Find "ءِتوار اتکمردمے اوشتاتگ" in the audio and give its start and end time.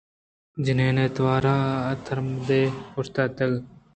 1.09-3.51